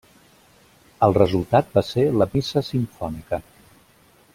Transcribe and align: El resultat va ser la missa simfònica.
El 1.07 1.13
resultat 1.19 1.71
va 1.77 1.85
ser 1.91 2.07
la 2.23 2.29
missa 2.33 2.67
simfònica. 2.73 3.43